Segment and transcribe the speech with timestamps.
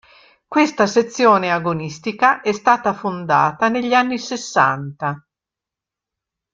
[0.47, 5.23] Questa sezione agonistica è stata fondata negli anni sessanta.